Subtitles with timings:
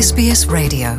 [0.00, 0.90] SBS Radio.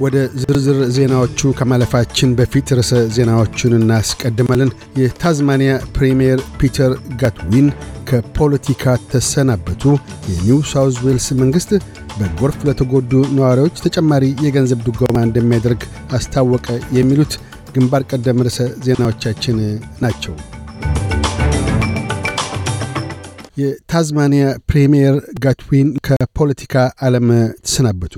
[0.00, 4.70] ወደ ዝርዝር ዜናዎቹ ከማለፋችን በፊት ርዕሰ ዜናዎቹን እናስቀድማለን።
[5.00, 7.68] የታዝማኒያ ፕሪምየር ፒተር ጋትዊን
[8.10, 9.82] ከፖለቲካ ተሰናበቱ።
[10.30, 11.70] የኒው ሳውዝ ዌልስ መንግሥት
[12.18, 15.82] በጎርፍ ለተጎዱ ነዋሪዎች ተጨማሪ የገንዘብ ድጎማ እንደሚያደርግ
[16.18, 16.66] አስታወቀ።
[16.98, 17.34] የሚሉት
[17.74, 19.58] ግንባር ቀደም ርዕሰ ዜናዎቻችን
[20.02, 20.34] ናቸው።
[23.56, 26.74] የታዝማኒያ ፕሪምየር ጋትዊን ከፖለቲካ
[27.06, 27.26] ዓለም
[27.64, 28.14] ተሰናበቱ።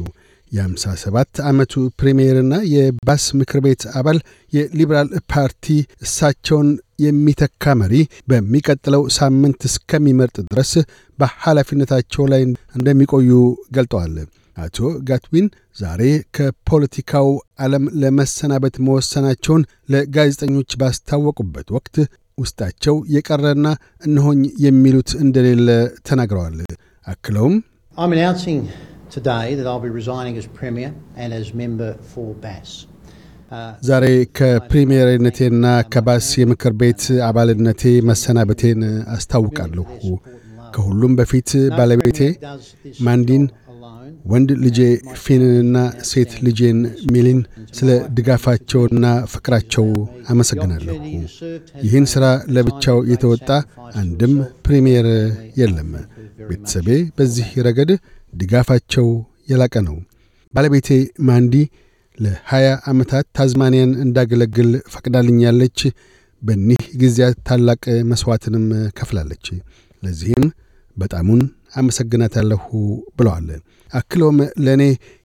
[0.53, 4.19] የ57 ዓመቱ ፕሪምየርና የባስ ምክር ቤት አባል
[4.53, 5.65] የሊበራል ፓርቲ
[6.05, 6.69] እሳቸውን
[7.05, 7.95] የሚተካ መሪ
[8.29, 10.73] በሚቀጥለው ሳምንት እስከሚመርጥ ድረስ
[11.19, 12.43] በኃላፊነታቸው ላይ
[12.79, 13.31] እንደሚቆዩ
[13.77, 14.15] ገልጠዋል።
[14.57, 16.03] አቶ ጋትዊን ዛሬ
[16.37, 17.29] ከፖለቲካው
[17.61, 19.63] ዓለም ለመሰናበት መወሰናቸውን
[19.93, 21.97] ለጋዜጠኞች ባስታወቁበት ወቅት
[22.39, 23.67] ውስጣቸው የቀረና
[24.07, 25.69] እነሆኝ የሚሉት እንደሌለ
[26.09, 26.59] ተናግረዋል።
[27.07, 27.57] አክለውም
[27.97, 28.61] I'm announcing
[29.11, 32.71] today that I'll be resigning as Premier and as member for BAS.
[33.89, 34.05] ዛሬ
[34.39, 38.81] ከፕሪምየርነቴና ከባስ የምክር ቤት አባልነቴ መሰናበቴን
[39.15, 39.87] አስታውቃለሁ።
[40.75, 42.21] ከሁሉም በፊት ባለቤቴ
[43.07, 43.45] ማንዲን፣
[44.25, 44.79] ወንድ ልጄ
[45.23, 45.77] ፊንንና
[46.11, 46.79] ሴት ልጄን
[47.13, 47.41] ሚሊን
[47.79, 49.87] ስለ ድጋፋቸውና ፍቅራቸው
[50.33, 50.95] አመሰግናለሁ።
[51.85, 52.25] ይህን ሥራ
[52.57, 53.49] ለብቻው የተወጣ
[54.01, 54.35] አንድም
[54.67, 55.09] ፕሪምየር
[55.61, 55.91] የለም።
[56.49, 57.91] ቤተሰቤ በዚህ ረገድ
[58.33, 59.09] ድጋፋቸው
[59.51, 59.97] የላቀ ነው።
[60.55, 60.89] ባለቤቴ
[61.29, 61.55] ማንዲ
[62.19, 65.81] ለሀያ ዓመታት ታዝማኒያን እንዳገለግል ፈቅዳልኛለች።
[66.43, 68.65] በኒህ ጊዜያት ታላቅ መሥዋዕትንም
[68.99, 69.47] ከፍላለች።
[70.03, 70.47] ለዚህም
[70.97, 71.41] በጣሙን
[71.75, 72.63] አመሰግናታለሁ
[73.19, 73.49] ብለዋል።
[73.91, 74.83] አክለውም ለእኔ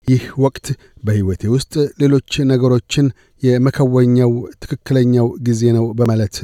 [0.08, 0.66] ይህ ወቅት
[1.04, 3.06] በሕይወቴ ውስጥ ሌሎች ነገሮችን
[3.42, 6.36] የመከወኛው ትክክለኛው ጊዜ ነው በማለት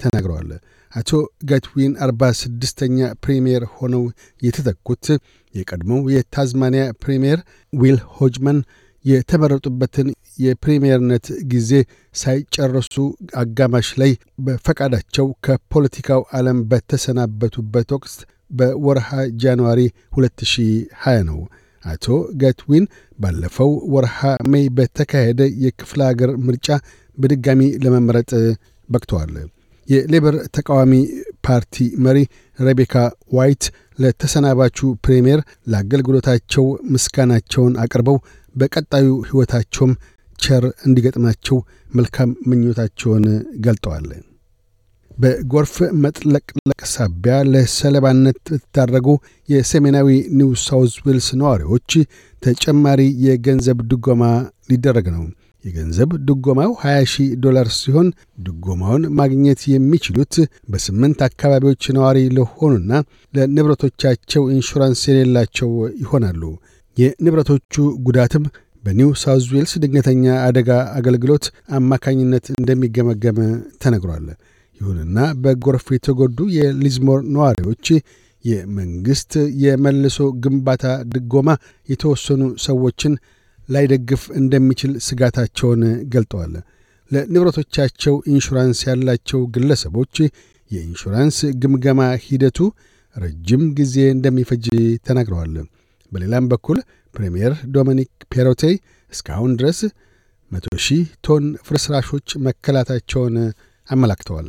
[0.00, 0.50] ተናግረዋል።
[0.92, 1.10] አቶ
[1.50, 4.02] ጋትዊን አርባ ስድስተኛ ፕሪምየር ሆነው
[4.42, 5.06] የተተኩት
[5.54, 7.40] የቀድሞው የታዝማኒያ ፕሪምየር
[7.72, 8.58] ዊል ሆጅማን
[9.04, 10.08] የተመረጡበትን
[10.38, 11.70] የፕሪምየርነት ጊዜ
[12.14, 12.94] ሳይጨርሱ
[13.40, 14.12] አጋማሽ ላይ
[14.46, 18.14] በፈቃዳቸው ከፖለቲካው ዓለም በተሰናበቱበት ወቅት
[18.52, 19.08] በወርሃ
[19.42, 19.80] January
[20.16, 21.40] 2020 ነው።
[21.84, 22.06] አቶ
[22.40, 22.84] ጋትዊን
[23.18, 24.18] ባለፈው ወርሃ
[24.52, 26.68] May በተካሄደ የክፍለ አገር ምርጫ
[27.18, 28.30] በድጋሚ ለመመረጥ
[28.88, 29.32] በቅተዋል።
[29.88, 30.92] የሌበር ተቃዋሚ
[31.46, 32.18] ፓርቲ መሪ
[32.58, 32.94] ሬቤካ
[33.32, 33.64] ዋይት
[33.98, 35.40] ለተሰናባቹ ፕሬምየር
[35.72, 36.64] ለአገልግሎታቸው
[36.94, 38.18] ምስጋናቸውን አቅርበው
[38.54, 39.92] በቀጣዩ ሕይወታቸውም
[40.38, 41.58] ቸር እንዲገጥማቸው
[41.90, 43.26] መልካም ምኞታቸውን
[43.66, 44.06] ገልጠዋል።
[45.18, 45.74] በጎርፍ
[46.04, 49.08] መጥለቅለቅ ሳቢያ ለሰለባነት የተዳረጉ
[49.48, 50.08] የሰሜናዊ
[50.38, 51.90] ኒው ሳውዝ ዌልስ ነዋሪዎች
[52.42, 54.22] ተጨማሪ የገንዘብ ድጎማ
[54.70, 55.24] ሊደረግ ነው።
[55.64, 58.08] የገንዘብ ድጎማው 20 ሺህ ዶላር ሲሆን
[58.46, 60.34] ድጎማውን ማግኘት የሚችሉት
[60.68, 62.90] በስምንት አካባቢዎች ነዋሪ ለሆኑና
[63.34, 65.70] ለንብረቶቻቸው ኢንሹራንስ የሌላቸው
[66.02, 66.42] ይሆናሉ።
[66.96, 67.74] የንብረቶቹ
[68.06, 68.44] ጉዳትም
[68.84, 71.44] በኒው ሳውዝ ዌልስ ድንገተኛ አደጋ አገልግሎት
[71.78, 73.38] አማካኝነት እንደሚገመገም
[73.82, 74.26] ተነግሯል።
[74.80, 77.86] ይሁንና በጎርፍ የተጎዱ የሊዝሞር ነዋሪዎች
[78.44, 79.32] የመንግሥት
[79.64, 81.50] የመልሶ ግንባታ ድጎማ
[81.88, 83.12] የተወሰኑ ሰዎችን
[83.68, 85.82] ላይደግፍ እንደሚችል ስጋታቸውን
[86.14, 86.54] ገልጠዋል።
[87.10, 90.16] ለንብረቶቻቸው ኢንሹራንስ ያላቸው ግለሰቦች
[90.70, 92.58] የኢንሹራንስ ግምገማ ሂደቱ
[93.16, 94.66] ረጅም ጊዜ እንደሚፈጅ
[95.06, 95.54] ተናግረዋል።
[96.12, 96.78] በሌላም በኩል
[97.14, 98.62] ፕሬምየር ዶሚኒክ ፔሮቴ
[99.12, 99.80] እስካሁን ድረስ
[100.50, 103.36] መቶ ሺህ ቶን ፍርስራሾች መከላታቸውን
[103.88, 104.48] አመላክተዋል።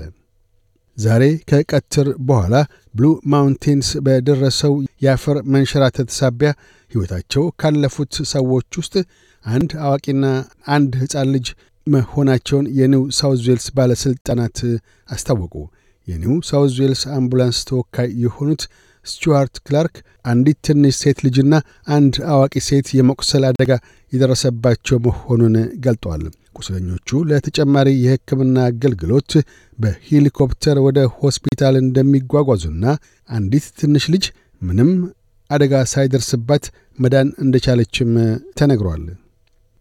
[0.98, 2.56] ዛሬ ከቀትር በኋላ
[2.94, 6.50] ብሉ ማውንቴንስ በደረሰው የአፈር መንሸራተት ሳቢያ
[6.92, 8.96] ሕይወታቸው ካለፉት ሰዎች ውስጥ
[9.46, 10.26] አንድ አዋቂና
[10.76, 11.48] አንድ ሕፃን ልጅ
[11.88, 14.60] መሆናቸውን የኒው ሳውዝ ዌልስ ባለሥልጣናት
[15.10, 15.56] አስታወቁ።
[16.08, 18.64] የኒው ሳውዝ ዌልስ አምቡላንስ ተወካይ የሆኑት
[19.06, 19.96] ስቱዋርት ክላርክ
[20.26, 21.54] አንዲት ትንሽ ሴት ልጅና
[21.96, 23.72] አንድ አዋቂ ሴት የመቁሰል አደጋ
[24.14, 26.24] የደረሰባቸው መሆኑን ገልጠዋል።
[26.56, 29.32] ቁስለኞቹ ለተጨማሪ የሕክምና አገልግሎት
[29.80, 32.86] በሄሊኮፕተር ወደ ሆስፒታል እንደሚጓጓዙና
[33.30, 34.26] አንዲት ትንሽ ልጅ
[34.62, 34.92] ምንም
[35.50, 36.66] አደጋ ሳይደርስባት
[37.00, 38.12] መዳን እንደቻለችም
[38.60, 39.04] ተነግሯል።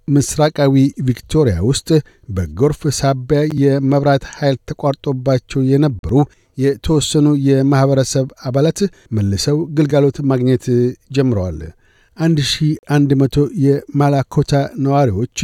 [0.09, 0.75] ምስራቃዊ
[1.09, 1.89] ቪክቶሪያ ውስጥ
[2.29, 6.15] በጎርፍ ሳቢያ የመብራት ኃይል ተቋርጦባቸው የነበሩ
[6.59, 8.81] የተወሰኑ የማኅበረሰብ አባላት
[9.17, 10.65] መልሰው ግልጋሎት ማግኘት
[11.17, 11.61] ጀምረዋል።
[12.17, 14.53] 1100 የማላኮታ
[14.85, 15.39] ነዋሪዎች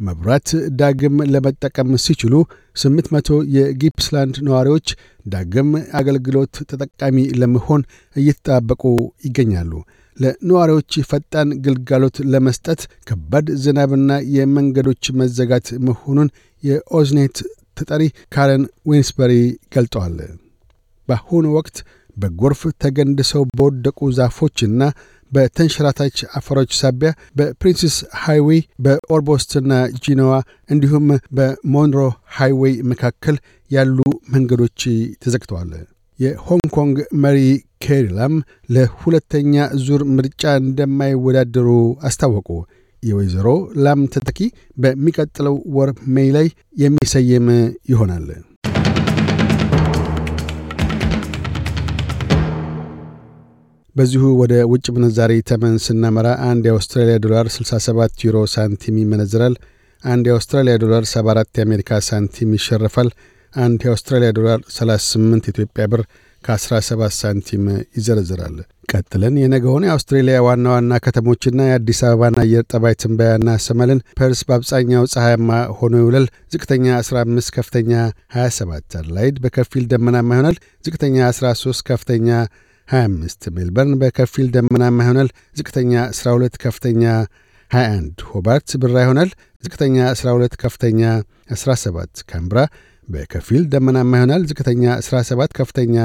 [0.00, 0.48] መብራት
[0.80, 2.34] ዳግም ለመጠቀም ሲችሉ
[2.76, 4.88] 800 የጊፕስላንድ ነዋሪዎች
[5.26, 5.70] ዳግም
[6.00, 7.82] አገልግሎት ተጠቃሚ ለመሆን
[8.16, 8.82] እየተጠባበቁ
[9.26, 9.72] ይገኛሉ።
[10.16, 16.28] ለነዋሪዎች ፈጣን ግልጋሎት ለመስጠት ከባድ ዝናብና የመንገዶች መዘጋት መሆኑን
[16.62, 17.36] የኦዝኔት
[17.78, 18.02] ተጠሪ
[18.34, 19.32] ካረን ዊንስበሪ
[19.74, 20.16] ገልጠዋል።
[21.08, 21.76] በአሁኑ ወቅት
[22.16, 24.82] በጎርፍ ተገንድሰው በወደቁ ዛፎችና
[25.34, 29.72] በተንሸራታች አፈሮች ሳቢያ በፕሪንስስ ሃይዌይ በኦልቦስትና
[30.04, 30.32] ጄኖዋ
[30.70, 31.06] እንዲሁም
[31.38, 32.00] በሞናሮ
[32.38, 33.36] ሃይዌይ መካከል
[33.70, 33.98] ያሉ
[34.34, 34.80] መንገዶች
[35.24, 35.72] ተዘግተዋል።
[36.18, 37.38] የሆንግ ኮንግ መሪ
[37.84, 38.34] ኬሪ ላም
[38.74, 39.54] ለሁለተኛ
[39.84, 41.68] ዙር ምርጫ እንደማይወዳደሩ
[42.08, 42.48] አስታወቁ።
[43.02, 43.48] የወይዘሮ
[43.84, 44.38] ላም ተተኪ
[44.78, 46.46] በሚቀጥለው ወር May ላይ
[46.82, 47.48] የሚሰየም
[47.90, 48.28] ይሆናል።
[53.96, 59.54] በዚሁ ወደ ውጭ ምንዛሪ ተመን ስናመራ አንድ የአውስትራሊያ ዶላር 67 ዩሮ ሳንቲም ይመነዝራል።
[60.04, 63.08] አንድ የአውስትራሊያ ዶላር 74 የአሜሪካ ሳንቲም ይሸርፋል።
[63.54, 66.02] አንድ የአውስትራሊያ ዶላር 38 ኢትዮጵያ ብር
[66.44, 67.62] ከ17 ሳንቲም
[67.96, 68.56] ይዘረዝራል።
[68.92, 75.50] ቀጥለን የነገውን የአውስትሬሊያ ዋና ዋና ከተሞችና የአዲስ አበባን አየር ጠባይ ትንበያ እናሰማለን። ፐርስ በአብዛኛው ፀሐያማ
[75.78, 77.92] ሆኖ ይውላል። ዝቅተኛ 15፣ ከፍተኛ
[78.36, 82.28] 27። አድላይድ በከፊል ደመናማ ይሆናል። ዝቅተኛ 13፣ ከፍተኛ
[82.88, 87.02] 25። ሜልበርን በከፊል ደመናማ ይሆናል። ዝቅተኛ 12፣ ከፍተኛ
[87.70, 89.30] 21። ሆባርት ብራ ይሆናል።
[89.64, 91.00] ዝቅተኛ 12፣ ከፍተኛ
[91.56, 92.58] 17። ካምብራ
[93.08, 95.96] በከፊል ደመናማ ይሆናል። ዝቅተኛ 17፣ ከፍተኛ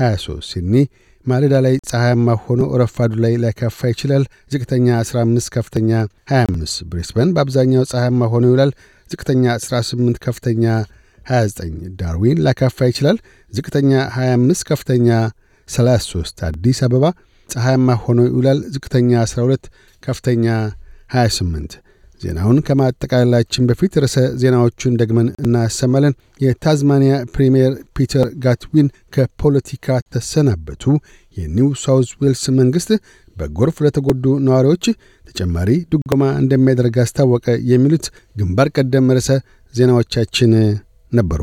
[0.00, 0.74] 23። ሲድኒ
[1.26, 5.90] ማለዳ ላይ ፀሐያማ ሆኖ ረፋዱ ላይ ሊያካፋ ይችላል። ዝቅተኛ 15፣ ከፍተኛ
[6.32, 8.72] 25። ብሪስበን በአብዛኛው ፀሐያማ ሆኖ ይውላል።
[9.10, 10.64] ዝቅተኛ 18፣ ከፍተኛ
[11.30, 13.18] 29። ዳርዊን ሊያካፋ ይችላል።
[13.52, 15.08] ዝቅተኛ 25፣ ከፍተኛ
[15.68, 17.04] 33። አዲስ አበባ
[17.48, 19.68] ፀሐያማ ሆኖ ይውላል። ዝቅተኛ 12፣
[20.02, 20.46] ከፍተኛ
[21.14, 21.76] 28።
[22.20, 30.84] ዜናውን ከማጠቃለላችን በፊት ርዕሰ ዜናዎቹን ደግመን እናሰማለን። የታዝማኒያ ፕሪምየር ፒተር ጋትዊን ከፖለቲካ ተሰናበቱ።
[31.36, 32.90] የኒው ሳውዝ ዌልስ መንግሥት
[33.36, 34.84] በጎርፍ ለተጎዱ ነዋሪዎች
[35.24, 38.06] ተጨማሪ ድጎማ እንደሚያደርግ አስታወቀ። የሚሉት
[38.36, 39.30] ግንባር ቀደም ርዕሰ
[39.74, 40.52] ዜናዎቻችን
[41.12, 41.42] ነበሩ።